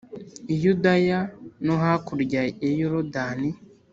I 0.53 0.55
yudaya 0.63 1.19
no 1.65 1.75
hakurya 1.83 2.41
ya 2.61 2.69
yorodani 2.79 3.49